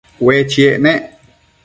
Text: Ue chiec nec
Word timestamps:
Ue 0.25 0.37
chiec 0.51 0.77
nec 0.83 1.01